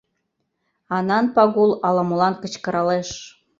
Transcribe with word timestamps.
—Анан 0.95 1.25
Пагул 1.35 1.71
ала-молан 1.87 2.33
кычкыралеш. 2.41 3.09